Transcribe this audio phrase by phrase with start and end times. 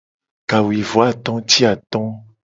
[0.49, 2.01] Kawuivoato ti ato.